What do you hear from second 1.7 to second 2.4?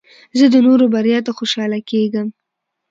کېږم.